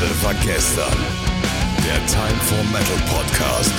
[0.00, 0.96] Leise war gestern.
[1.84, 3.72] Der Time for Metal Podcast.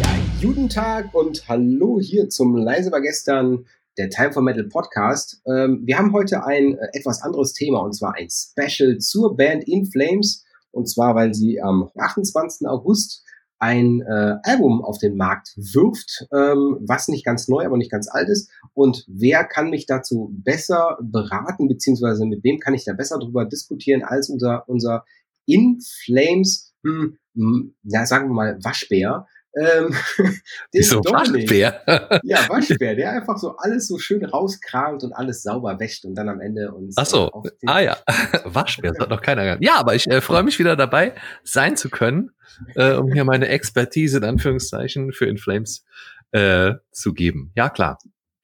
[0.00, 0.08] Ja,
[0.42, 3.64] guten Tag und hallo hier zum Leise war gestern,
[3.98, 5.40] der Time for Metal Podcast.
[5.46, 9.62] Ähm, wir haben heute ein äh, etwas anderes Thema und zwar ein Special zur Band
[9.68, 10.44] In Flames.
[10.72, 12.66] Und zwar, weil sie am 28.
[12.66, 13.22] August
[13.60, 18.08] ein äh, Album auf den Markt wirft, ähm, was nicht ganz neu, aber nicht ganz
[18.08, 18.50] alt ist.
[18.74, 23.44] Und wer kann mich dazu besser beraten, beziehungsweise mit wem kann ich da besser drüber
[23.44, 25.04] diskutieren als unser, unser
[25.48, 29.26] In Flames, hm, hm, ja, sagen wir mal, Waschbär.
[29.56, 29.94] Ähm,
[30.80, 32.20] so Waschbär?
[32.22, 36.28] ja, Waschbär, der einfach so alles so schön rauskramt und alles sauber wäscht und dann
[36.28, 36.96] am Ende uns.
[36.96, 37.96] Ach so, äh, ah ja,
[38.44, 39.64] Waschbär, das hat noch keiner gehabt.
[39.64, 42.30] Ja, aber ich äh, freue mich wieder dabei sein zu können
[42.74, 45.84] äh, um hier meine Expertise in Anführungszeichen für Inflames
[46.32, 47.52] äh, zu geben.
[47.54, 47.98] Ja, klar.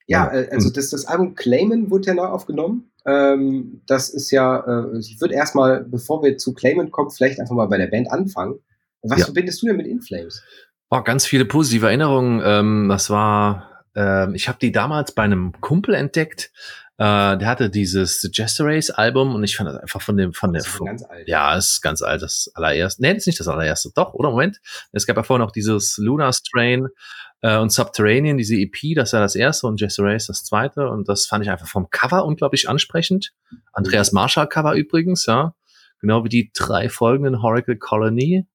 [0.07, 2.91] Ja, äh, also das, das Album Claimen wurde ja neu aufgenommen.
[3.07, 7.55] Ähm, das ist ja, äh, ich würde erstmal, bevor wir zu Claimen kommen, vielleicht einfach
[7.55, 8.61] mal bei der Band anfangen.
[9.03, 9.25] Was ja.
[9.27, 10.43] verbindest du denn mit Inflames?
[10.91, 12.41] Oh, ganz viele positive Erinnerungen.
[12.45, 16.51] Ähm, das war, äh, ich habe die damals bei einem Kumpel entdeckt.
[16.97, 18.31] Äh, der hatte dieses
[18.61, 21.27] Race Album und ich fand das einfach von dem, von der, ganz alt.
[21.27, 23.03] ja, ist ganz alt, das allererste.
[23.03, 23.91] Nee, das ist nicht das allererste.
[23.95, 24.31] Doch, oder?
[24.31, 24.61] Moment.
[24.93, 26.87] Es gab ja vorher noch dieses Lunar Strain
[27.45, 31.27] äh, und Subterranean, diese EP, das war das erste und Race das zweite und das
[31.27, 33.35] fand ich einfach vom Cover unglaublich ansprechend.
[33.73, 35.55] Andreas Marshall Cover übrigens, ja.
[36.01, 38.47] Genau wie die drei folgenden Horacle Colony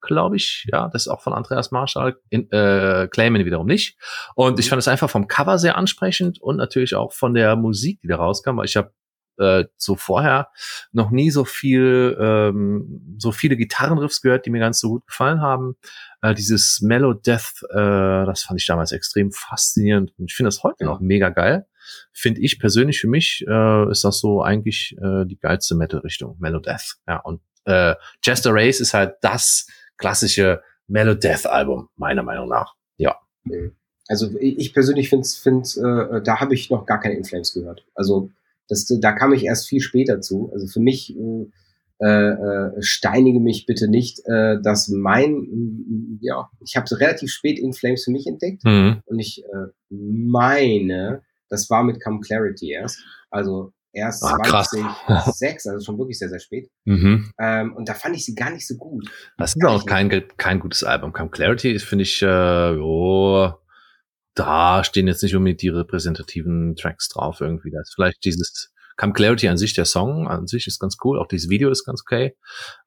[0.00, 0.68] glaube ich.
[0.70, 2.16] Ja, das ist auch von Andreas Marschall.
[2.30, 3.98] In, äh, Claimen wiederum nicht.
[4.36, 8.00] Und ich fand es einfach vom Cover sehr ansprechend und natürlich auch von der Musik,
[8.02, 8.58] die da rauskam.
[8.58, 8.92] Weil ich habe
[9.38, 10.50] äh, so vorher
[10.92, 15.40] noch nie so viel, ähm, so viele Gitarrenriffs gehört, die mir ganz so gut gefallen
[15.40, 15.76] haben.
[16.22, 20.62] Äh, dieses Mellow Death, äh, das fand ich damals extrem faszinierend und ich finde das
[20.62, 21.66] heute noch mega geil.
[22.12, 26.60] Finde ich persönlich für mich äh, ist das so eigentlich äh, die geilste Metal-Richtung, Mellow
[26.60, 26.96] Death.
[27.06, 29.66] Ja, und äh, Jester Race ist halt das
[29.96, 32.74] klassische Death Album, meiner Meinung nach.
[32.96, 33.16] Ja.
[34.08, 37.84] Also ich persönlich finde, find, äh, da habe ich noch gar keine Inflames gehört.
[37.94, 38.30] Also
[38.68, 40.50] das, da kam ich erst viel später zu.
[40.52, 41.16] Also für mich
[41.98, 48.04] äh, äh, steinige mich bitte nicht, äh, dass mein, ja, ich habe relativ spät Inflames
[48.04, 49.00] für mich entdeckt mhm.
[49.06, 52.98] und ich äh, meine, das war mit Come Clarity erst.
[53.30, 56.68] Also erst ah, 2006, also schon wirklich sehr, sehr spät.
[56.84, 57.30] Mhm.
[57.40, 59.08] Ähm, und da fand ich sie gar nicht so gut.
[59.38, 61.12] Das ist auch kein, kein gutes Album.
[61.12, 63.52] Come Clarity finde ich, äh, oh,
[64.36, 67.70] da stehen jetzt nicht unbedingt die repräsentativen Tracks drauf irgendwie.
[67.70, 71.18] Da ist vielleicht dieses Come Clarity an sich, der Song an sich ist ganz cool,
[71.18, 72.36] auch dieses Video ist ganz okay.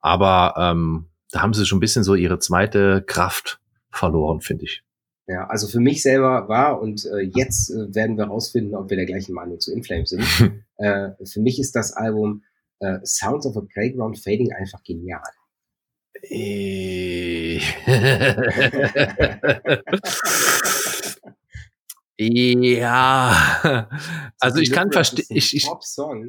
[0.00, 4.82] Aber ähm, da haben sie schon ein bisschen so ihre zweite Kraft verloren, finde ich.
[5.26, 8.96] Ja, also für mich selber war, und äh, jetzt äh, werden wir rausfinden, ob wir
[8.96, 10.22] der gleichen Meinung zu Inflames sind.
[10.76, 12.42] äh, für mich ist das Album
[12.80, 15.22] äh, Sounds of a Playground Fading einfach genial.
[22.22, 23.34] Ja,
[24.40, 25.66] also ich kann verstehen, ich, ich,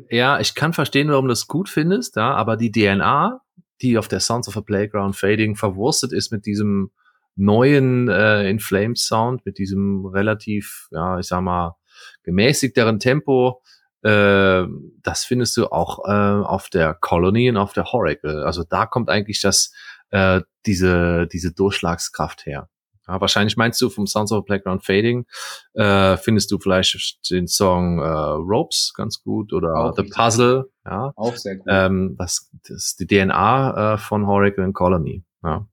[0.09, 3.41] ja, ich kann verstehen, warum du das gut findest, ja, aber die DNA,
[3.81, 6.91] die auf der Sounds of a Playground Fading verwurstet ist mit diesem
[7.35, 11.75] neuen äh, In Flames Sound mit diesem relativ, ja, ich sag mal,
[12.23, 13.62] gemäßigteren Tempo.
[14.02, 14.63] Äh,
[15.03, 18.46] das findest du auch äh, auf der Colony und auf der Horacle.
[18.46, 19.73] Also da kommt eigentlich das,
[20.12, 22.69] äh, diese, diese Durchschlagskraft her.
[23.12, 25.26] Ja, wahrscheinlich meinst du vom Sounds of Playground Fading,
[25.74, 31.12] äh, findest du vielleicht den Song äh, Ropes ganz gut oder auch The Puzzle, ja.
[31.18, 31.66] Auch sehr gut.
[31.70, 35.24] Ähm, das, das ist die DNA äh, von Horacle und Colony.
[35.44, 35.68] Ja.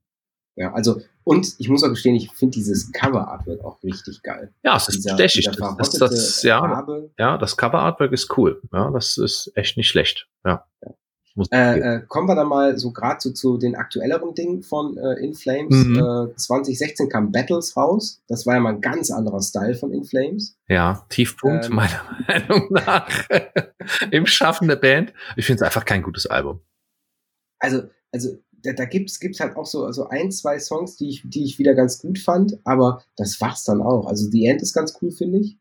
[0.57, 4.53] Ja, also, und ich muss auch gestehen, ich finde dieses Cover-Artwork auch richtig geil.
[4.65, 5.49] Ja, es ist stechig.
[5.79, 6.85] Das, das, ja,
[7.17, 8.61] ja, das Cover-Artwork ist cool.
[8.73, 10.27] Ja, das ist echt nicht schlecht.
[10.45, 10.65] Ja.
[10.85, 10.91] ja.
[11.51, 15.15] Äh, äh, kommen wir dann mal so gerade so zu den aktuelleren Dingen von äh,
[15.25, 15.75] In Flames.
[15.75, 16.31] Mhm.
[16.33, 18.23] Äh, 2016 kam Battles raus.
[18.29, 20.57] Das war ja mal ein ganz anderer Style von In Flames.
[20.69, 23.09] Ja, Tiefpunkt ähm, meiner Meinung nach
[24.11, 25.13] im Schaffen der Band.
[25.37, 26.61] Ich finde es einfach kein gutes Album.
[27.61, 31.23] Also, also da, da gibt's gibt's halt auch so also ein, zwei Songs, die ich,
[31.25, 34.07] die ich wieder ganz gut fand, aber das war's dann auch.
[34.07, 35.59] Also The End ist ganz cool, finde ich.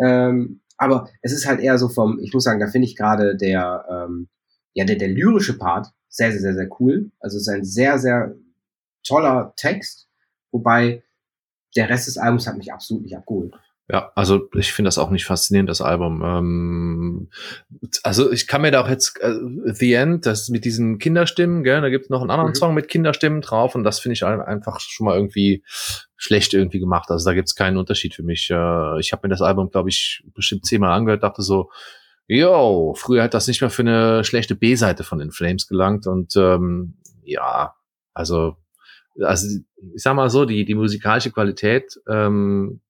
[0.00, 3.36] Ähm, aber es ist halt eher so vom, ich muss sagen, da finde ich gerade
[3.36, 4.28] der, ähm,
[4.74, 7.10] ja, der, der lyrische Part sehr, sehr, sehr, sehr cool.
[7.20, 8.34] Also es ist ein sehr, sehr
[9.02, 10.08] toller Text,
[10.52, 11.02] wobei
[11.76, 13.54] der Rest des Albums hat mich absolut nicht abgeholt.
[13.90, 16.22] Ja, also ich finde das auch nicht faszinierend, das Album.
[16.24, 17.28] Ähm,
[18.02, 19.34] also ich kann mir da auch jetzt äh,
[19.64, 22.54] The End, das mit diesen Kinderstimmen, gell, da gibt es noch einen anderen mhm.
[22.54, 25.64] Song mit Kinderstimmen drauf und das finde ich einfach schon mal irgendwie
[26.16, 27.10] schlecht irgendwie gemacht.
[27.10, 28.48] Also da gibt es keinen Unterschied für mich.
[28.50, 31.70] Äh, ich habe mir das Album, glaube ich, bestimmt zehnmal angehört, dachte so,
[32.26, 36.34] yo, früher hat das nicht mehr für eine schlechte B-Seite von den Flames gelangt und
[36.36, 37.74] ähm, ja,
[38.14, 38.56] also,
[39.20, 39.60] also
[39.94, 42.80] ich sag mal so, die, die musikalische Qualität, ähm,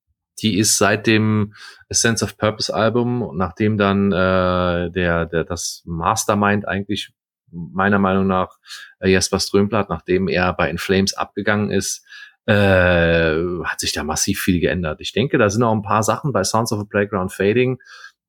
[0.41, 1.53] die ist seit dem
[1.89, 7.13] A Sense of Purpose Album, nachdem dann äh, der, der das Mastermind eigentlich
[7.51, 8.57] meiner Meinung nach
[8.99, 12.05] äh, Jesper Strömblatt, nachdem er bei In Flames abgegangen ist,
[12.47, 13.33] äh,
[13.63, 14.99] hat sich da massiv viel geändert.
[15.01, 17.79] Ich denke, da sind auch ein paar Sachen bei Sounds of a Playground Fading,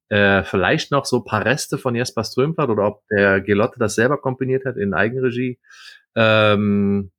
[0.09, 4.19] äh, vielleicht noch so paar Reste von Jesper Strömblatt oder ob der Gelotte das selber
[4.19, 5.59] komponiert hat in Eigenregie.
[6.15, 7.11] Ähm,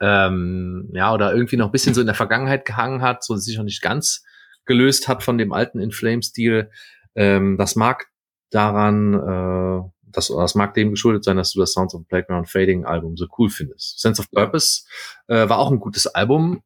[0.00, 3.56] ähm, ja, oder irgendwie noch ein bisschen so in der Vergangenheit gehangen hat, so sich
[3.56, 4.24] noch nicht ganz
[4.64, 6.70] gelöst hat von dem alten In Flame-Stil.
[7.14, 8.08] Ähm, das mag
[8.50, 12.84] daran, äh, das, das mag dem geschuldet sein, dass du das Sounds of Playground Fading
[12.84, 14.00] Album so cool findest.
[14.00, 14.84] Sense of Purpose
[15.28, 16.62] äh, war auch ein gutes Album,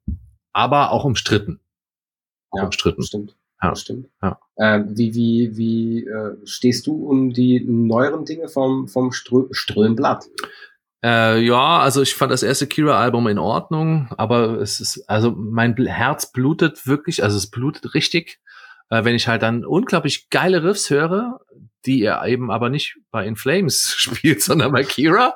[0.53, 1.61] aber auch umstritten.
[2.51, 3.03] Auch ja, umstritten.
[3.03, 3.37] Stimmt.
[3.63, 3.77] Ja.
[3.77, 4.09] stimmt.
[4.23, 4.39] Ja.
[4.57, 10.27] Äh, wie wie, wie äh, stehst du um die neueren Dinge vom, vom Strö Strömblatt?
[11.03, 15.75] Äh, ja, also ich fand das erste Kira-Album in Ordnung, aber es ist, also mein
[15.77, 18.39] Herz blutet wirklich, also es blutet richtig,
[18.91, 21.41] äh, wenn ich halt dann unglaublich geile Riffs höre,
[21.87, 25.35] die er eben aber nicht bei In Flames spielt, sondern bei Kira.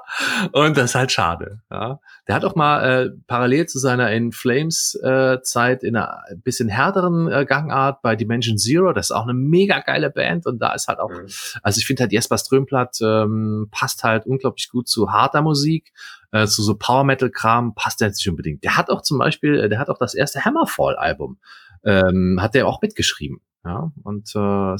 [0.53, 1.63] Und das ist halt schade.
[1.71, 2.01] Ja.
[2.29, 6.69] Der hat auch mal äh, parallel zu seiner In Flames äh, Zeit in einer bisschen
[6.69, 8.93] härteren äh, Gangart bei Dimension Zero.
[8.93, 11.29] Das ist auch eine mega geile Band und da ist halt auch, mhm.
[11.63, 15.93] also ich finde halt Jesper Strömplatt ähm, passt halt unglaublich gut zu harter Musik,
[16.33, 18.65] äh, zu so Power Metal Kram passt er jetzt nicht unbedingt.
[18.65, 21.39] Der hat auch zum Beispiel, äh, der hat auch das erste Hammerfall Album
[21.85, 23.41] ähm, hat der auch mitgeschrieben.
[23.65, 24.77] Ja, und äh, ja,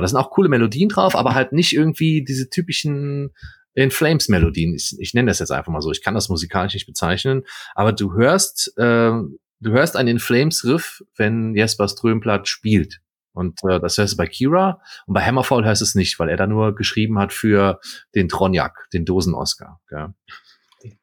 [0.00, 3.30] da sind auch coole Melodien drauf, aber halt nicht irgendwie diese typischen
[3.72, 4.74] in Flames Melodien.
[4.74, 5.90] Ich, ich nenne das jetzt einfach mal so.
[5.90, 10.64] Ich kann das musikalisch nicht bezeichnen, aber du hörst, äh, du hörst einen In Flames
[10.64, 13.00] Riff, wenn Jesper Strömblatt spielt.
[13.32, 16.30] Und äh, das hörst du bei Kira und bei Hammerfall hörst du es nicht, weil
[16.30, 17.80] er da nur geschrieben hat für
[18.14, 19.80] den Tronjak, den Dosen-Oscar.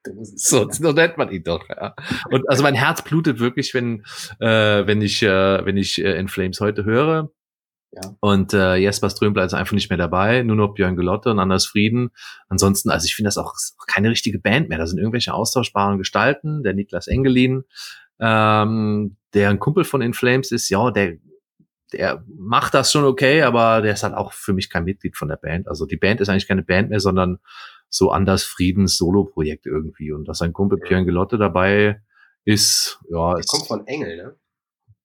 [0.04, 0.16] Gell?
[0.22, 1.68] So, so nennt man ihn doch.
[1.70, 1.96] Ja.
[2.30, 4.04] Und also mein Herz blutet wirklich, wenn
[4.40, 7.32] äh, wenn ich äh, wenn ich äh, In Flames heute höre.
[7.92, 8.16] Ja.
[8.22, 11.68] Und äh, Jesper Strömbler ist einfach nicht mehr dabei, nur noch Björn Gelotte und Anders
[11.68, 12.10] Frieden.
[12.50, 13.54] Ansonsten, also ich finde das auch
[13.88, 14.80] keine richtige Band mehr.
[14.80, 16.64] Da sind irgendwelche austauschbaren Gestalten.
[16.64, 17.66] Der Niklas Engelin,
[18.20, 21.18] ähm, der ein Kumpel von In Flames ist, ja, der
[21.94, 25.28] der macht das schon okay, aber der ist halt auch für mich kein Mitglied von
[25.28, 25.68] der Band.
[25.68, 27.38] Also die Band ist eigentlich keine Band mehr, sondern
[27.94, 30.12] so Anders Friedens Solo-Projekt irgendwie.
[30.12, 30.88] Und dass sein Kumpel ja.
[30.88, 32.02] Björn Gelotte dabei
[32.44, 33.36] ist, ja.
[33.36, 34.36] Der kommt von Engel, ne?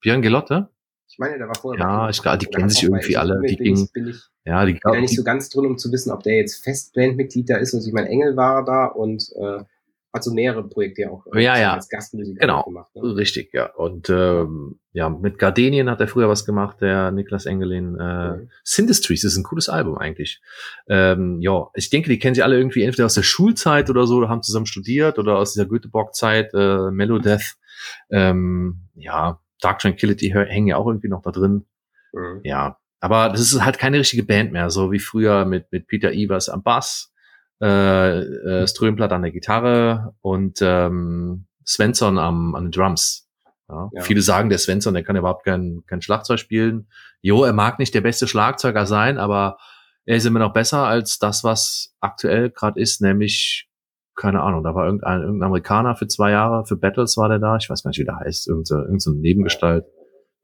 [0.01, 0.71] Björn Gelotte?
[1.07, 1.85] Ich meine, der war vorher.
[1.85, 3.41] Ja, ich glaube, die kennen sich irgendwie alle.
[3.47, 3.89] Die ging,
[4.45, 6.65] ja, die, ich bin ja nicht so ganz drin, um zu wissen, ob der jetzt
[6.65, 7.75] Festbandmitglied da ist.
[7.75, 9.65] Also ich meine, Engel war da und äh,
[10.13, 11.75] hat so mehrere Projekte auch äh, ja, ja.
[11.75, 12.63] als Gastmusiker genau.
[12.63, 12.95] gemacht.
[12.95, 13.17] Ne?
[13.17, 13.67] Richtig, ja.
[13.75, 17.97] Und ähm, ja, mit Gardenien hat er früher was gemacht, der Niklas Engelin.
[17.99, 18.51] Äh, mhm.
[18.65, 20.41] Syndustries ist ein cooles Album eigentlich.
[20.89, 24.29] Ähm, ja, ich denke, die kennen sie alle irgendwie entweder aus der Schulzeit oder so,
[24.29, 27.57] haben zusammen studiert oder aus dieser Göteborg-Zeit, äh, Melodeath.
[28.11, 31.67] Ähm, ja, Dark Tranquility hängen ja auch irgendwie noch da drin.
[32.13, 32.41] Mhm.
[32.45, 36.13] Ja, aber das ist halt keine richtige Band mehr, so wie früher mit, mit Peter
[36.13, 37.13] Evers am Bass
[37.61, 43.29] äh, äh, Strömblatt an der Gitarre und ähm, Svensson am, an den Drums.
[43.69, 43.91] Ja.
[43.93, 44.03] ja.
[44.03, 46.89] Viele sagen, der Svensson, der kann überhaupt kein, kein Schlagzeug spielen.
[47.21, 49.59] Jo, er mag nicht der beste Schlagzeuger sein, aber
[50.07, 53.69] er ist immer noch besser als das, was aktuell gerade ist, nämlich,
[54.15, 57.57] keine Ahnung, da war irgendein, irgendein Amerikaner für zwei Jahre, für Battles war der da,
[57.57, 59.85] ich weiß gar nicht, wie der heißt, irgendeine, irgendeine Nebengestalt.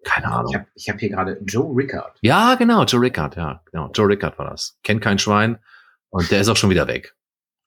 [0.05, 0.53] Keine Ahnung.
[0.75, 2.19] Ich habe hab hier gerade Joe Rickard.
[2.21, 3.91] Ja, genau, Joe Rickard, ja, genau.
[3.95, 4.79] Joe Rickard war das.
[4.83, 5.59] Kennt kein Schwein.
[6.15, 7.17] Und der ist auch schon wieder weg.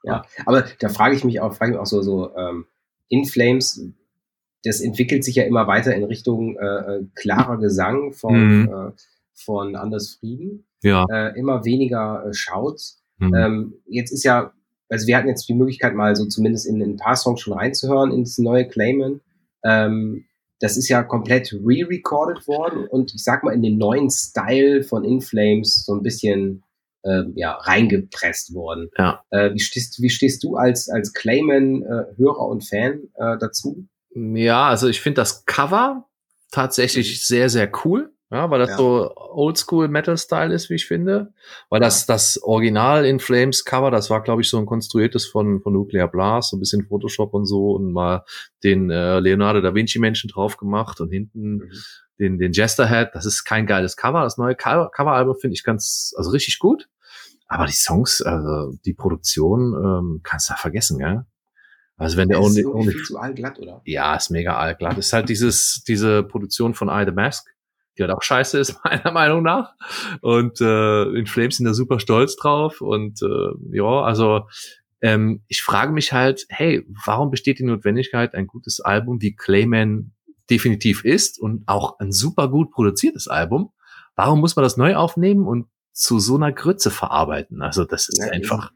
[0.04, 2.66] Ja, aber da frage ich mich auch, frage ich mich auch so, so ähm,
[3.10, 3.86] In Flames,
[4.64, 8.70] das entwickelt sich ja immer weiter in Richtung äh, äh klarer Gesang von, mhm.
[8.70, 8.92] äh,
[9.34, 10.66] von Anders Frieden.
[10.82, 11.06] Ja.
[11.12, 13.04] Äh, immer weniger äh, Shouts.
[13.18, 13.36] Mhm.
[13.36, 14.54] Ähm, jetzt ist ja,
[14.88, 17.52] also wir hatten jetzt die Möglichkeit mal so zumindest in, in ein paar Songs schon
[17.52, 19.20] reinzuhören in das neue Clayman.
[19.66, 20.24] Ähm,
[20.62, 25.04] das ist ja komplett re-recorded worden und ich sag mal in den neuen Style von
[25.04, 26.64] In Flames so ein bisschen
[27.08, 28.90] äh, ja, reingepresst worden.
[28.98, 29.24] Ja.
[29.30, 33.88] Äh, wie, stehst, wie stehst du als, als Clayman-Hörer äh, und Fan äh, dazu?
[34.14, 36.06] Ja, also ich finde das Cover
[36.52, 37.20] tatsächlich mhm.
[37.22, 38.12] sehr, sehr cool.
[38.30, 38.78] Ja, weil das ja.
[38.78, 41.32] so Oldschool Metal Style ist, wie ich finde.
[41.70, 45.62] Weil das, das Original in Flames Cover, das war, glaube ich, so ein konstruiertes von,
[45.62, 48.26] von Nuclear Blast, so ein bisschen Photoshop und so und mal
[48.66, 51.72] den äh, Leonardo da Vinci Menschen drauf gemacht und hinten mhm
[52.20, 53.10] den, den Jester Head.
[53.14, 54.22] Das ist kein geiles Cover.
[54.22, 56.90] Das neue Coveralbum finde ich ganz, also richtig gut.
[57.48, 61.26] Aber die Songs, also die Produktion, ähm, kannst du da vergessen, gell?
[61.98, 63.82] Also wenn der only, only viel zu allglatt, oder?
[63.86, 64.98] Ja, ist mega allglatt.
[64.98, 67.48] Ist halt dieses, diese Produktion von I the Mask,
[67.98, 69.74] die halt auch scheiße ist, meiner Meinung nach.
[70.22, 72.82] Und äh, in Flames sind da super stolz drauf.
[72.82, 74.48] Und äh, ja, also
[75.02, 80.12] ähm, ich frage mich halt, hey, warum besteht die Notwendigkeit, ein gutes Album wie Clayman
[80.50, 83.72] definitiv ist und auch ein super gut produziertes Album,
[84.16, 87.62] warum muss man das neu aufnehmen und zu so einer Grütze verarbeiten?
[87.62, 88.72] Also das ist ja, einfach.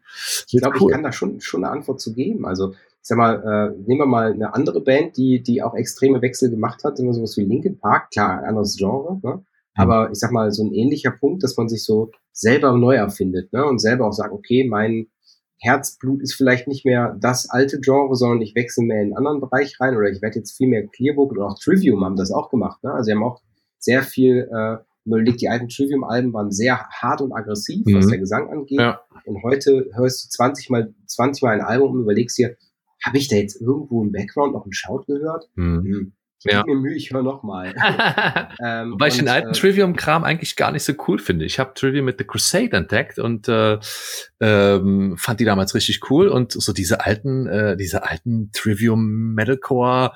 [0.48, 0.90] Ich glaube, cool.
[0.90, 2.46] ich kann da schon, schon eine Antwort zu geben.
[2.46, 6.22] Also ich sag mal, äh, nehmen wir mal eine andere Band, die, die auch extreme
[6.22, 9.44] Wechsel gemacht hat, immer sowas wie Linkin Park, klar, ein anderes Genre, ne?
[9.74, 13.54] aber ich sag mal, so ein ähnlicher Punkt, dass man sich so selber neu erfindet
[13.54, 13.66] ne?
[13.66, 15.08] und selber auch sagt, okay, mein
[15.60, 19.42] Herzblut ist vielleicht nicht mehr das alte Genre, sondern ich wechsle mehr in einen anderen
[19.42, 22.50] Bereich rein oder ich werde jetzt viel mehr Clearbook oder auch Trivium haben das auch
[22.50, 22.84] gemacht.
[22.84, 22.92] Ne?
[22.92, 23.42] Also sie haben auch
[23.80, 27.96] sehr viel äh, überlegt, die alten Trivium-Alben waren sehr hart und aggressiv, mhm.
[27.96, 28.80] was der Gesang angeht.
[28.80, 29.02] Ja.
[29.26, 32.56] Und heute hörst du 20 mal, 20 mal ein Album und überlegst dir,
[33.04, 35.50] habe ich da jetzt irgendwo im Background noch einen Shout gehört?
[35.56, 35.84] Mhm.
[35.84, 36.14] Hm.
[36.44, 36.64] Ich ja.
[36.66, 37.72] mir Mühe, ich höre nochmal.
[38.64, 41.46] ähm, Wobei ich den alten äh, Trivium-Kram eigentlich gar nicht so cool finde.
[41.46, 43.78] Ich habe Trivium mit The Crusade entdeckt und äh,
[44.40, 46.30] ähm, fand die damals richtig cool.
[46.30, 50.14] Und so diese alten, äh, diese alten Trivium Metalcore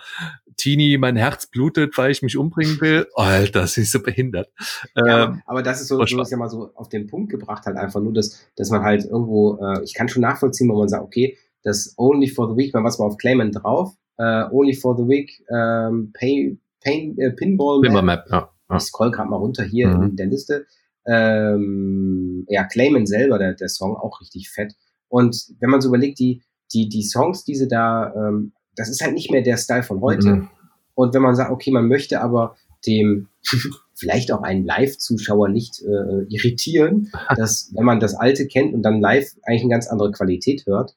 [0.58, 3.08] Teenie, mein Herz blutet, weil ich mich umbringen will.
[3.16, 4.50] Alter, das ist so behindert.
[4.96, 7.66] Ja, ähm, aber das ist so, so ist ja mal so auf den Punkt gebracht,
[7.66, 10.88] halt einfach nur, dass, dass man halt irgendwo, äh, ich kann schon nachvollziehen, wo man
[10.88, 14.96] sagt, okay, das Only for the Week, was war auf Clayman drauf, uh, Only for
[14.96, 17.90] the Week, ähm, Pay, Pain, äh, Pinball Map.
[17.90, 18.78] Pinball Map ja, ja.
[18.78, 20.04] Ich scroll gerade mal runter hier mhm.
[20.10, 20.66] in der Liste.
[21.08, 24.74] Ähm, ja, Clayman selber, der, der Song, auch richtig fett.
[25.08, 26.44] Und wenn man so überlegt, die,
[26.74, 30.02] die, die Songs, die sie da, ähm, das ist halt nicht mehr der Style von
[30.02, 30.28] heute.
[30.28, 30.50] Mhm.
[30.96, 32.56] Und wenn man sagt, okay, man möchte aber
[32.86, 33.28] dem
[33.96, 39.02] vielleicht auch einen Live-Zuschauer nicht äh, irritieren, dass wenn man das Alte kennt und dann
[39.02, 40.96] live eigentlich eine ganz andere Qualität hört,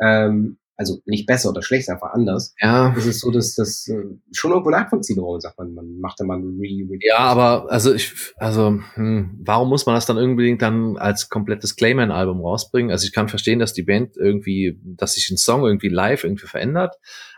[0.00, 2.54] ähm, also nicht besser oder schlecht, einfach anders.
[2.60, 2.94] Ja.
[2.96, 6.24] Es ist so, dass das äh, schon irgendwo nachvollziehbar warum sagt man, man macht da
[6.24, 10.18] mal ein Re, Re Ja, aber also ich, also hm, warum muss man das dann
[10.18, 12.90] unbedingt dann als komplettes Clayman-Album rausbringen?
[12.90, 16.46] Also ich kann verstehen, dass die Band irgendwie, dass sich ein Song irgendwie live irgendwie
[16.46, 16.96] verändert,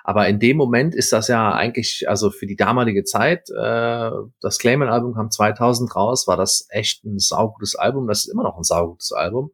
[0.09, 4.59] aber in dem Moment ist das ja eigentlich, also für die damalige Zeit, äh, das
[4.59, 8.09] Clayman-Album kam 2000 raus, war das echt ein saugutes Album.
[8.09, 9.51] Das ist immer noch ein saugutes Album.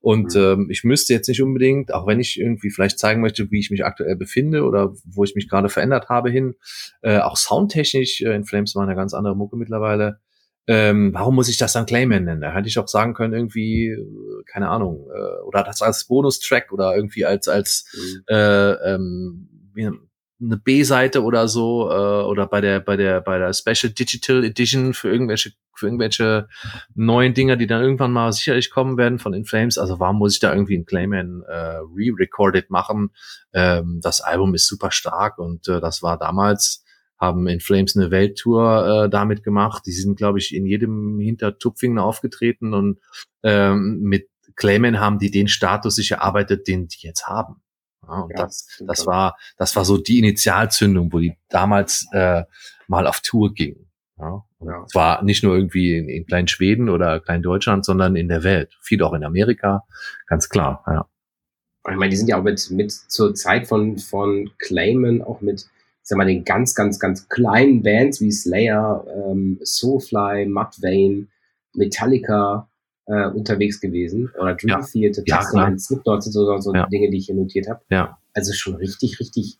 [0.00, 0.40] Und mhm.
[0.40, 3.70] ähm, ich müsste jetzt nicht unbedingt, auch wenn ich irgendwie vielleicht zeigen möchte, wie ich
[3.70, 6.54] mich aktuell befinde oder wo ich mich gerade verändert habe hin,
[7.02, 10.20] äh, auch soundtechnisch, äh, in Flames war eine ganz andere Mucke mittlerweile.
[10.68, 12.42] Ähm, warum muss ich das dann Clayman nennen?
[12.42, 16.72] Da hätte ich auch sagen können, irgendwie, äh, keine Ahnung, äh, oder das als Bonustrack
[16.72, 18.22] oder irgendwie als, als mhm.
[18.28, 19.90] äh, ähm, wie,
[20.40, 24.94] eine B-Seite oder so äh, oder bei der bei der bei der Special Digital Edition
[24.94, 26.48] für irgendwelche für irgendwelche
[26.94, 29.78] neuen Dinger, die dann irgendwann mal sicherlich kommen werden von In Flames.
[29.78, 33.10] Also warum muss ich da irgendwie ein Clayman äh, re-recorded machen?
[33.52, 36.84] Ähm, das Album ist super stark und äh, das war damals
[37.18, 39.82] haben In Flames eine Welttour äh, damit gemacht.
[39.86, 43.00] Die sind, glaube ich, in jedem Hintertupfingen aufgetreten und
[43.42, 47.62] ähm, mit Clayman haben die den Status sich erarbeitet, den die jetzt haben.
[48.06, 52.44] Ja, und ja, das, das war, das war so die Initialzündung, wo die damals äh,
[52.86, 53.88] mal auf Tour gingen.
[54.18, 54.86] Ja, ja.
[54.86, 58.76] Zwar nicht nur irgendwie in, in klein Schweden oder klein Deutschland, sondern in der Welt.
[58.80, 59.84] Viel auch in Amerika,
[60.26, 61.06] ganz klar, ja.
[61.90, 65.66] Ich meine, die sind ja auch mit, mit zur Zeit von, von Clayman auch mit,
[66.02, 71.28] sag mal, den ganz, ganz, ganz kleinen Bands wie Slayer, ähm, Soulfly, Mudvayne,
[71.74, 72.68] Metallica,
[73.08, 74.30] äh, unterwegs gewesen.
[74.38, 74.80] Oder Dream ja.
[74.80, 76.86] Theater, ja, Testament, sind so, so ja.
[76.86, 77.80] Dinge, die ich hier notiert habe.
[77.90, 78.18] Ja.
[78.34, 79.58] Also schon richtig, richtig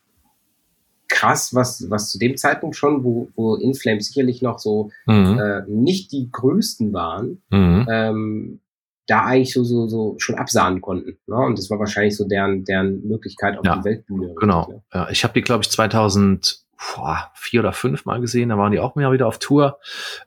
[1.07, 5.39] krass, was, was zu dem Zeitpunkt schon, wo, wo Inflames sicherlich noch so mhm.
[5.39, 7.87] äh, nicht die größten waren, mhm.
[7.89, 8.59] ähm,
[9.07, 11.17] da eigentlich so, so, so schon absahen konnten.
[11.25, 11.35] Ne?
[11.35, 14.35] Und das war wahrscheinlich so deren, deren Möglichkeit auf ja, die Weltbühne.
[14.39, 14.67] Genau.
[14.69, 14.81] Ne?
[14.93, 18.49] Ja, ich habe die, glaube ich, 2000 boah, vier oder fünf Mal gesehen.
[18.49, 19.79] Da waren die auch mehr wieder auf Tour.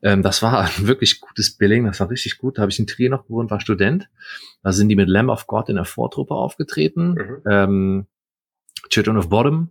[0.03, 1.87] Ähm, das war ein wirklich gutes Billing.
[1.87, 2.59] Das war richtig gut.
[2.59, 4.09] Da habe ich in Trier noch gewohnt, war Student.
[4.63, 7.15] Da sind die mit Lamb of God in der Vortruppe aufgetreten.
[7.15, 7.43] Mhm.
[7.49, 8.07] Ähm,
[8.89, 9.71] Children of Bottom,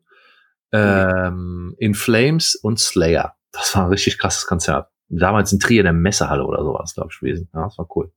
[0.72, 3.36] ähm, In Flames und Slayer.
[3.52, 4.90] Das war ein richtig krasses Konzert.
[5.10, 7.50] Damals in Trier in der Messehalle oder sowas, glaube ich, gewesen.
[7.54, 8.12] Ja, das war cool.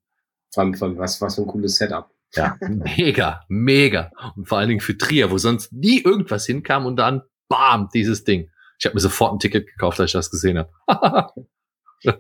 [0.52, 2.08] Vor allem was, was für ein cooles Setup.
[2.32, 4.12] Ja, mega, mega.
[4.36, 8.24] Und vor allen Dingen für Trier, wo sonst nie irgendwas hinkam und dann, bam, dieses
[8.24, 8.50] Ding.
[8.84, 10.68] Ich habe mir sofort ein Ticket gekauft, als ich das gesehen habe.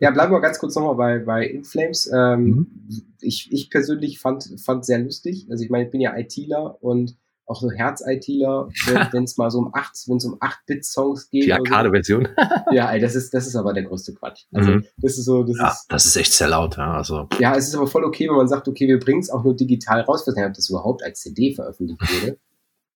[0.00, 2.10] ja, bleiben wir ganz kurz nochmal bei, bei Inflames.
[2.10, 3.16] Ähm, mhm.
[3.20, 5.46] ich, ich persönlich fand fand sehr lustig.
[5.50, 8.70] Also ich meine, ich bin ja ITler und auch so Herz-ITler,
[9.10, 11.44] wenn es mal so um 8, wenn es um 8-Bit-Songs geht.
[11.44, 12.28] Die Arcade-Version.
[12.72, 14.44] ja, ey, das ist, das ist aber der größte Quatsch.
[14.54, 14.86] Also, mhm.
[14.96, 15.86] das ist so, das ja, ist.
[15.90, 17.28] Das ist echt sehr laut, ja, also.
[17.38, 19.54] Ja, es ist aber voll okay, wenn man sagt, okay, wir bringen es auch nur
[19.54, 20.22] digital raus.
[20.22, 22.38] Ich weiß nicht, ob das überhaupt als CD veröffentlicht wurde.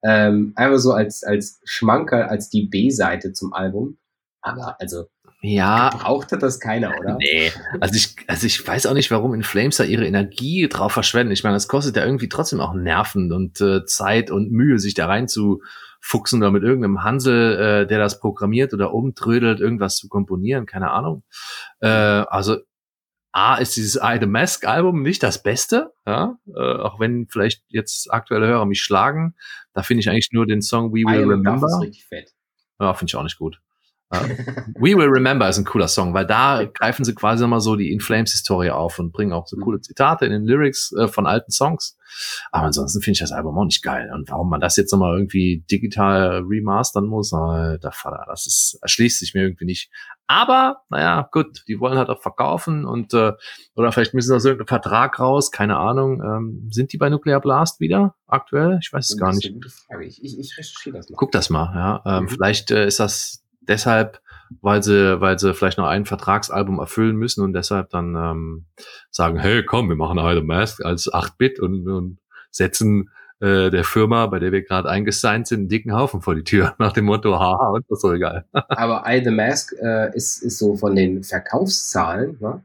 [0.03, 3.99] Ähm, einfach so als, als Schmankerl, als die B-Seite zum Album.
[4.41, 5.07] Aber also,
[5.41, 5.91] Ja.
[5.91, 7.17] Braucht das keiner, oder?
[7.19, 7.53] Nee.
[7.81, 11.33] Also ich, also ich weiß auch nicht, warum in Flames da ihre Energie drauf verschwenden.
[11.33, 14.95] Ich meine, das kostet ja irgendwie trotzdem auch Nerven und äh, Zeit und Mühe, sich
[14.95, 15.63] da rein zu
[16.01, 20.91] fuchsen oder mit irgendeinem Hansel, äh, der das programmiert oder umtrödelt, irgendwas zu komponieren, keine
[20.91, 21.25] Ahnung.
[21.81, 22.59] Äh, also
[23.39, 27.63] A ist dieses I The Mask Album nicht das Beste, ja, äh, auch wenn vielleicht
[27.69, 29.37] jetzt aktuelle Hörer mich schlagen.
[29.75, 31.69] Da finde ich eigentlich nur den Song We Will Remember.
[31.69, 32.35] Ist richtig fett.
[32.81, 33.61] Ja, finde ich auch nicht gut.
[34.13, 34.17] Uh,
[34.81, 37.93] We Will Remember ist ein cooler Song, weil da greifen sie quasi immer so die
[37.93, 39.61] In Flames Historie auf und bringen auch so mhm.
[39.61, 41.97] coole Zitate in den Lyrics äh, von alten Songs.
[42.51, 44.11] Aber ansonsten finde ich das Album auch nicht geil.
[44.13, 49.21] Und warum man das jetzt nochmal irgendwie digital remastern muss, alter Vater, das ist, erschließt
[49.21, 49.93] sich mir irgendwie nicht.
[50.31, 53.33] Aber, naja, gut, die wollen halt auch verkaufen und, äh,
[53.75, 56.23] oder vielleicht müssen aus irgendeinem Vertrag raus, keine Ahnung.
[56.23, 58.79] Ähm, sind die bei Nuclear Blast wieder aktuell?
[58.83, 59.51] Ich weiß es gar nicht.
[60.01, 61.17] Ich, ich, ich recherchiere das mal.
[61.17, 62.03] Guck das mal, ja.
[62.05, 62.29] Ähm, mhm.
[62.29, 64.21] Vielleicht äh, ist das deshalb,
[64.61, 68.67] weil sie, weil sie vielleicht noch ein Vertragsalbum erfüllen müssen und deshalb dann ähm,
[69.11, 72.19] sagen, hey, komm, wir machen heute Mask als 8-Bit und, und
[72.51, 73.09] setzen
[73.41, 76.75] äh, der Firma, bei der wir gerade eingesigned sind, einen dicken Haufen vor die Tür,
[76.79, 78.45] nach dem Motto, haha, und das ist so egal.
[78.53, 82.63] Aber I The Mask äh, ist, ist so von den Verkaufszahlen, ne?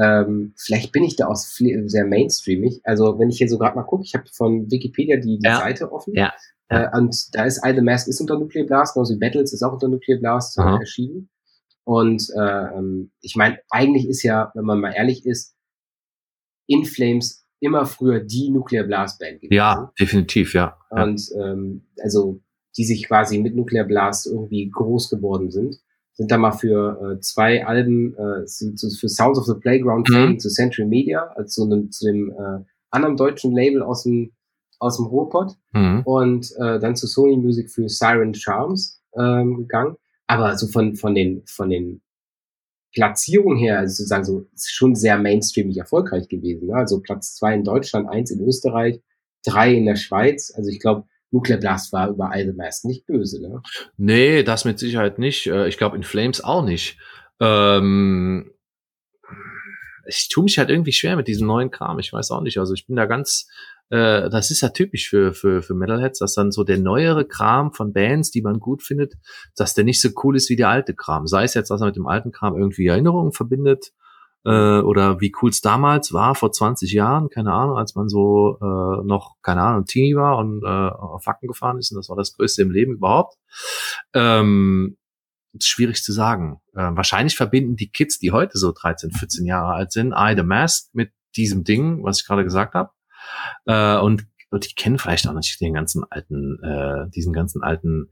[0.00, 2.80] ähm, vielleicht bin ich da auch sehr mainstreamig.
[2.84, 5.58] Also wenn ich hier so gerade mal gucke, ich habe von Wikipedia die, die ja.
[5.58, 6.14] Seite offen.
[6.14, 6.32] Ja.
[6.68, 9.62] Äh, und da ist I The Mask ist unter Nuclear Blast, genauso wie Battles ist
[9.62, 11.28] auch unter Nuclear Blast äh, erschienen.
[11.84, 15.54] Und äh, ähm, ich meine, eigentlich ist ja, wenn man mal ehrlich ist,
[16.66, 19.54] In Flames immer früher die Nuclear Blast Band gewesen.
[19.54, 20.78] Ja, definitiv, ja.
[20.90, 22.40] Und ähm, also
[22.76, 25.76] die sich quasi mit Nuclear Blast irgendwie groß geworden sind,
[26.12, 30.38] sind da mal für äh, zwei Alben äh, für Sounds of the Playground mhm.
[30.38, 34.32] zu Century Media, also zu, einem, zu dem äh, anderen deutschen Label aus dem
[34.80, 36.02] aus dem Ruhrpott mhm.
[36.04, 39.96] und äh, dann zu Sony Music für Siren Charms ähm, gegangen.
[40.26, 42.02] Aber so von, von den, von den
[42.92, 46.68] Platzierungen her, also sozusagen so, ist schon sehr mainstreamig erfolgreich gewesen.
[46.68, 46.74] Ne?
[46.74, 49.00] Also Platz zwei in Deutschland, eins in Österreich,
[49.44, 50.52] drei in der Schweiz.
[50.56, 53.62] Also ich glaube, Nuclear Blast war über The Mask nicht böse, ne?
[53.96, 55.46] Nee, das mit Sicherheit nicht.
[55.46, 56.98] Äh, ich glaube, in Flames auch nicht.
[57.40, 58.50] Ähm,
[60.08, 61.98] ich tue mich halt irgendwie schwer mit diesem neuen Kram.
[61.98, 62.58] Ich weiß auch nicht.
[62.58, 63.46] Also ich bin da ganz,
[63.90, 67.72] äh, das ist ja typisch für, für, für Metalheads, dass dann so der neuere Kram
[67.72, 69.14] von Bands, die man gut findet,
[69.56, 71.26] dass der nicht so cool ist wie der alte Kram.
[71.26, 73.92] Sei es jetzt, dass man mit dem alten Kram irgendwie Erinnerungen verbindet,
[74.44, 78.58] äh, oder wie cool es damals war, vor 20 Jahren, keine Ahnung, als man so
[78.60, 82.16] äh, noch, keine Ahnung, Teenie war und äh, auf Facken gefahren ist und das war
[82.16, 83.36] das Größte im Leben überhaupt.
[84.14, 84.96] Ähm,
[85.60, 86.60] schwierig zu sagen.
[86.74, 90.42] Äh, wahrscheinlich verbinden die Kids, die heute so 13, 14 Jahre alt sind, I the
[90.42, 92.90] Mask mit diesem Ding, was ich gerade gesagt habe.
[93.66, 98.10] Äh, und, und die kennen vielleicht auch nicht den ganzen alten, äh, diesen ganzen alten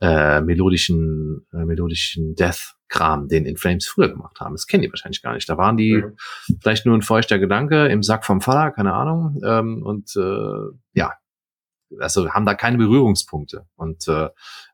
[0.00, 4.54] äh, melodischen, äh, melodischen Death-Kram, den In Flames früher gemacht haben.
[4.54, 5.48] Das kennen die wahrscheinlich gar nicht.
[5.48, 6.16] Da waren die mhm.
[6.62, 9.40] vielleicht nur ein feuchter Gedanke im Sack vom Vater, keine Ahnung.
[9.44, 11.14] Ähm, und äh, ja,
[12.00, 13.66] also haben da keine Berührungspunkte.
[13.76, 14.28] Und äh,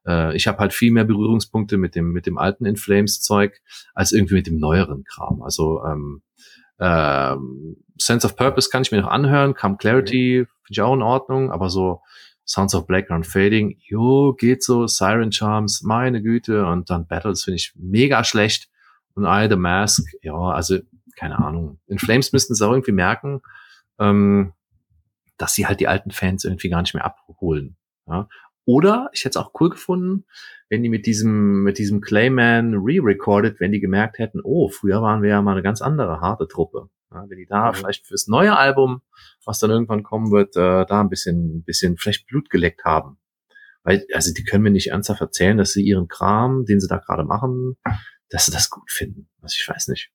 [0.07, 3.61] äh, ich habe halt viel mehr Berührungspunkte mit dem mit dem alten In Flames Zeug
[3.95, 5.43] als irgendwie mit dem neueren Kram.
[5.43, 6.23] Also ähm,
[6.81, 11.03] ähm, Sense of Purpose kann ich mir noch anhören, Come Clarity finde ich auch in
[11.03, 12.01] Ordnung, aber so
[12.47, 17.57] Sounds of Blackground Fading, jo, geht so, Siren Charms, meine Güte, und dann Battles finde
[17.57, 18.69] ich mega schlecht
[19.15, 20.79] und I The Mask, ja, also
[21.17, 21.79] keine Ahnung.
[21.87, 23.41] In Flames müssten sie auch irgendwie merken,
[23.99, 24.53] ähm,
[25.37, 27.77] dass sie halt die alten Fans irgendwie gar nicht mehr abholen.
[28.07, 28.29] Ja?
[28.67, 30.25] Oder ich hätte es auch cool gefunden,
[30.69, 35.23] wenn die mit diesem, mit diesem Clayman re-recorded, wenn die gemerkt hätten, oh, früher waren
[35.23, 36.89] wir ja mal eine ganz andere harte Truppe.
[37.13, 37.75] Ja, wenn die da mhm.
[37.75, 39.03] vielleicht fürs neue Album,
[39.45, 43.19] was dann irgendwann kommen wird, äh, da ein bisschen, bisschen vielleicht Blut geleckt haben.
[43.83, 46.97] Weil, also die können mir nicht ernsthaft erzählen, dass sie ihren Kram, den sie da
[46.97, 47.77] gerade machen,
[48.31, 49.29] dass sie das gut finden.
[49.43, 50.11] Also ich weiß nicht.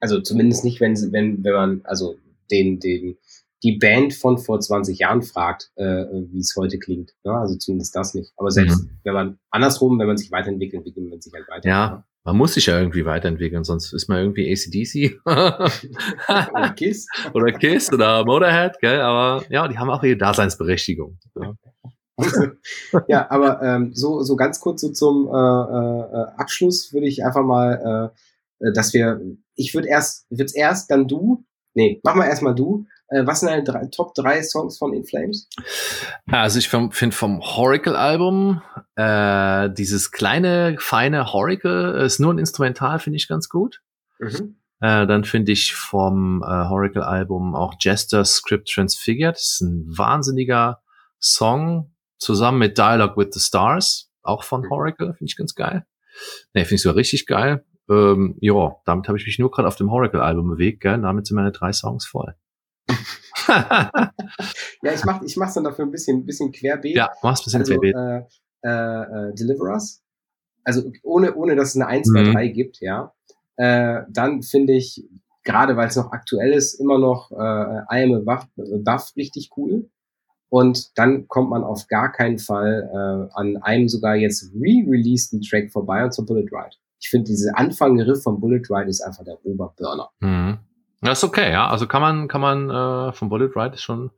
[0.00, 2.18] Also zumindest nicht, wenn sie, wenn, wenn man, also
[2.50, 3.16] den, den,
[3.64, 7.12] die Band von vor 20 Jahren fragt, äh, wie es heute klingt.
[7.24, 8.32] Ja, also zumindest das nicht.
[8.36, 8.90] Aber selbst mhm.
[9.02, 11.68] wenn man andersrum, wenn man sich weiterentwickelt, entwickelt man sich halt weiter.
[11.68, 15.18] Ja, man muss sich ja irgendwie weiterentwickeln, sonst ist man irgendwie ACDC.
[15.24, 17.06] oder Kiss.
[17.34, 19.00] oder Kiss oder Motorhead, gell?
[19.00, 21.18] Aber ja, die haben auch ihre Daseinsberechtigung.
[21.34, 21.54] Ja.
[23.08, 27.42] ja, aber ähm, so, so ganz kurz so zum äh, äh, Abschluss würde ich einfach
[27.42, 28.12] mal,
[28.60, 29.20] äh, dass wir,
[29.54, 32.93] ich würde erst, wird's erst, dann du, nee, mach mal erstmal du, äh,
[33.24, 35.48] was sind deine drei, Top 3 Songs von In Flames?
[36.30, 38.62] Also ich finde vom Horacle-Album
[38.96, 43.82] äh, dieses kleine, feine Horacle ist nur ein Instrumental, finde ich ganz gut.
[44.18, 44.56] Mhm.
[44.80, 49.36] Äh, dann finde ich vom äh, Horacle-Album auch Jester Script Transfigured.
[49.36, 50.82] Das ist ein wahnsinniger
[51.20, 54.70] Song, zusammen mit Dialogue with the Stars, auch von mhm.
[54.70, 55.86] Horacle, finde ich ganz geil.
[56.52, 57.64] Nee, finde ich sogar richtig geil.
[57.88, 61.00] Ähm, ja, damit habe ich mich nur gerade auf dem Horacle-Album bewegt, gell?
[61.00, 62.34] Damit sind meine drei Songs voll.
[63.48, 66.96] Ja, ich mach, ich mach's dann dafür ein bisschen, ein bisschen querbeet.
[66.96, 67.94] Ja, mach's ein bisschen also, querbeet.
[67.94, 68.22] Äh,
[68.64, 70.02] äh, äh, Deliverers.
[70.64, 72.32] Also ohne, ohne dass es eine 1, 2, mhm.
[72.32, 73.12] 3 gibt, ja.
[73.56, 75.06] Äh, dann finde ich,
[75.44, 79.50] gerade weil es noch aktuell ist, immer noch äh, I am a Buff, Buff richtig
[79.56, 79.90] cool.
[80.48, 85.70] Und dann kommt man auf gar keinen Fall äh, an einem sogar jetzt re-releaseden Track
[85.70, 86.76] vorbei, und zwar Bullet Ride.
[87.00, 90.10] Ich finde, diese Anfang-Riff von Bullet Ride ist einfach der Oberburner.
[90.20, 90.58] Mhm.
[91.00, 91.68] Das ist okay, ja.
[91.68, 94.10] Also kann man, kann man äh, von Bullet Ride ist schon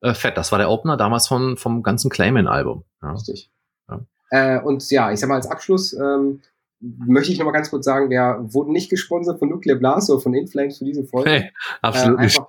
[0.00, 0.36] äh, fett.
[0.36, 2.84] Das war der Opener damals von, vom ganzen Clayman-Album.
[3.02, 3.12] Ja.
[3.12, 3.50] Richtig.
[3.88, 4.00] Ja.
[4.30, 6.40] Äh, und ja, ich sag mal als Abschluss, ähm,
[6.80, 10.20] möchte ich noch mal ganz kurz sagen, wir wurden nicht gesponsert von Nuclear Blast oder
[10.20, 11.30] von Inflames für diese Folge.
[11.30, 12.46] Hey, absolut äh, einfach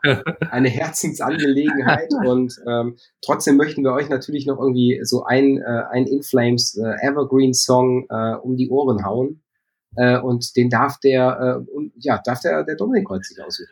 [0.52, 6.06] eine Herzensangelegenheit und ähm, trotzdem möchten wir euch natürlich noch irgendwie so ein, äh, ein
[6.06, 9.42] Inflames äh, Evergreen Song äh, um die Ohren hauen.
[9.98, 13.68] Äh, und den darf der, äh, ja, darf der, der Dominik heute sich aussuchen.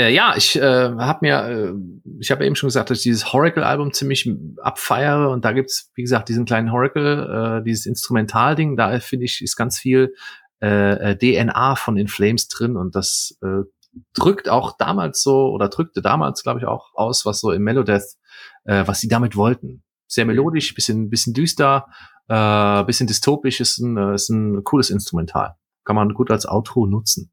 [0.00, 1.72] Äh, ja, ich äh, habe mir, äh,
[2.18, 4.30] ich habe eben schon gesagt, dass ich dieses Horacle-Album ziemlich
[4.62, 9.42] abfeiere und da gibt's, wie gesagt, diesen kleinen Horacle, äh, dieses Instrumental-Ding, da finde ich,
[9.42, 10.14] ist ganz viel
[10.62, 13.64] äh, äh DNA von In Flames drin und das äh,
[14.14, 18.16] drückt auch damals so oder drückte damals, glaube ich, auch aus, was so im Melodeath,
[18.64, 19.82] äh, was sie damit wollten.
[20.06, 21.86] Sehr melodisch, bisschen, bisschen düster,
[22.28, 25.56] äh, bisschen dystopisch, ist ein, äh, ist ein cooles Instrumental.
[25.84, 27.32] Kann man gut als Outro nutzen.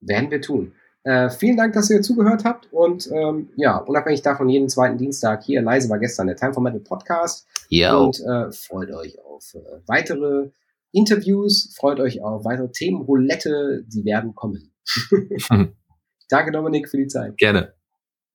[0.00, 0.72] Werden wir tun.
[1.04, 5.42] Äh, vielen Dank, dass ihr zugehört habt und ähm, ja, unabhängig davon, jeden zweiten Dienstag
[5.44, 7.46] hier leise war gestern der Time for Metal Podcast.
[7.68, 7.94] Ja.
[7.96, 10.50] Und äh, freut euch auf äh, weitere
[10.92, 14.72] Interviews, freut euch auf weitere Themenroulette, die werden kommen.
[16.30, 17.36] Danke, Dominik, für die Zeit.
[17.36, 17.74] Gerne.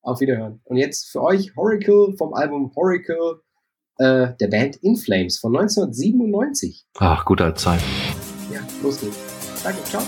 [0.01, 0.61] Auf Wiederhören.
[0.65, 3.41] Und jetzt für euch Horacle vom Album Horacle
[3.99, 6.85] äh, der Band In Flames von 1997.
[6.97, 7.81] Ach, guter Zeit.
[8.51, 9.17] Ja, los geht's.
[9.63, 10.01] Danke, ciao.